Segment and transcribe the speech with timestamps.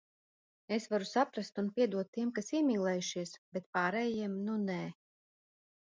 [0.77, 4.83] Es varu saprast un piedot tiem, kas iemīlējušies, bet pārējiem- nu, nē.